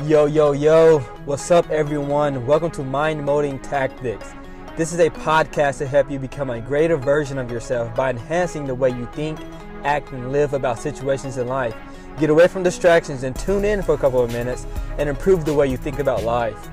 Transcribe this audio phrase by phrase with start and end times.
[0.00, 2.44] Yo, yo, yo, what's up, everyone?
[2.46, 4.32] Welcome to Mind Molding Tactics.
[4.74, 8.66] This is a podcast to help you become a greater version of yourself by enhancing
[8.66, 9.38] the way you think,
[9.84, 11.76] act, and live about situations in life.
[12.18, 14.66] Get away from distractions and tune in for a couple of minutes
[14.98, 16.68] and improve the way you think about life.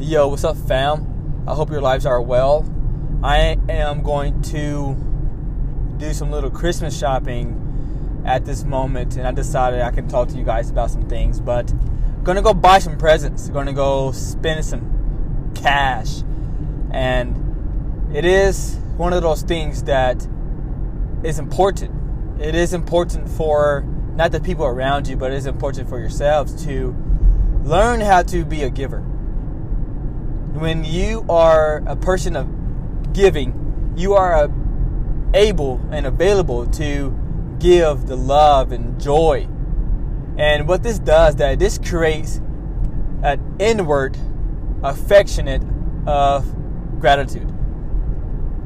[0.00, 1.44] Yo, what's up, fam?
[1.46, 2.68] I hope your lives are well.
[3.22, 4.96] I am going to
[5.98, 7.60] do some little Christmas shopping
[8.24, 11.40] at this moment, and I decided I can talk to you guys about some things.
[11.40, 11.72] But
[12.22, 13.48] gonna go buy some presents.
[13.48, 16.22] Gonna go spend some cash,
[16.90, 20.26] and it is one of those things that
[21.22, 21.90] is important.
[22.40, 26.64] It is important for not the people around you, but it is important for yourselves
[26.64, 26.94] to
[27.64, 29.00] learn how to be a giver.
[29.00, 34.50] When you are a person of giving, you are
[35.34, 37.10] able and available to
[37.58, 39.48] give the love and joy.
[40.36, 42.40] And what this does, that this creates
[43.22, 44.18] an inward,
[44.82, 45.62] affectionate
[46.06, 46.44] of
[47.00, 47.50] gratitude.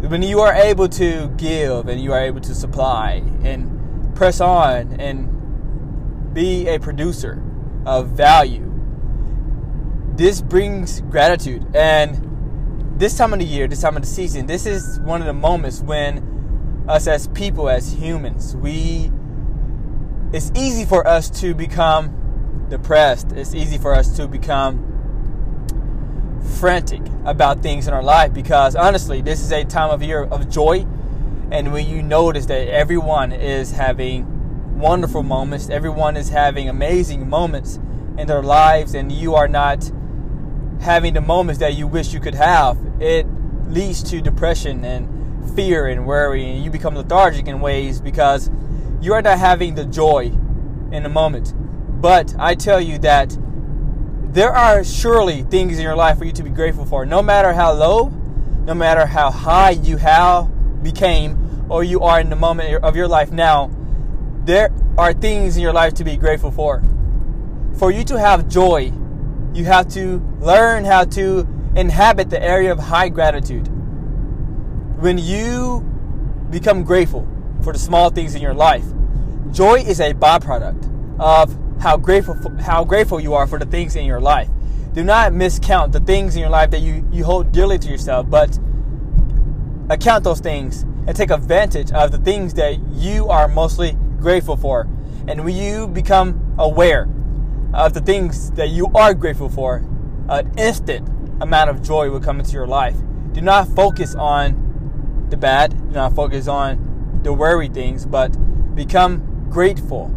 [0.00, 5.00] When you are able to give and you are able to supply and press on
[5.00, 7.42] and be a producer
[7.84, 8.64] of value,
[10.14, 11.66] this brings gratitude.
[11.74, 15.26] And this time of the year, this time of the season, this is one of
[15.26, 16.37] the moments when
[16.88, 19.12] us as people, as humans, we
[20.32, 23.32] it's easy for us to become depressed.
[23.32, 24.84] It's easy for us to become
[26.58, 30.50] frantic about things in our life because honestly, this is a time of year of
[30.50, 30.86] joy.
[31.50, 37.78] And when you notice that everyone is having wonderful moments, everyone is having amazing moments
[38.18, 39.90] in their lives, and you are not
[40.80, 43.26] having the moments that you wish you could have, it
[43.66, 45.17] leads to depression and
[45.54, 48.50] fear and worry, and you become lethargic in ways because
[49.00, 50.32] you are not having the joy
[50.92, 51.54] in the moment.
[52.00, 53.36] But I tell you that
[54.32, 57.52] there are surely things in your life for you to be grateful for, no matter
[57.52, 58.08] how low,
[58.64, 63.08] no matter how high you have became or you are in the moment of your
[63.08, 63.70] life now.
[64.44, 66.82] There are things in your life to be grateful for.
[67.78, 68.92] For you to have joy,
[69.54, 73.68] you have to learn how to inhabit the area of high gratitude
[74.98, 75.80] when you
[76.50, 77.26] become grateful
[77.62, 78.84] for the small things in your life,
[79.52, 84.04] joy is a byproduct of how grateful how grateful you are for the things in
[84.04, 84.48] your life.
[84.94, 88.28] Do not miscount the things in your life that you, you hold dearly to yourself,
[88.28, 88.58] but
[89.88, 94.88] account those things and take advantage of the things that you are mostly grateful for.
[95.28, 97.08] And when you become aware
[97.72, 99.84] of the things that you are grateful for,
[100.28, 101.08] an instant
[101.40, 102.96] amount of joy will come into your life.
[103.32, 104.67] Do not focus on
[105.30, 108.28] the bad, do not focus on the worry things, but
[108.74, 110.14] become grateful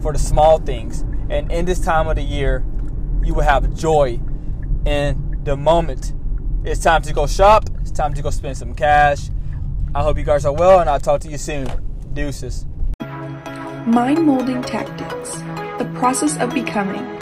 [0.00, 1.04] for the small things.
[1.30, 2.64] And in this time of the year,
[3.22, 4.20] you will have joy
[4.84, 6.12] in the moment.
[6.64, 7.68] It's time to go shop.
[7.80, 9.30] It's time to go spend some cash.
[9.94, 11.68] I hope you guys are well, and I'll talk to you soon.
[12.12, 12.66] Deuces.
[13.86, 15.36] Mind molding tactics,
[15.78, 17.13] the process of becoming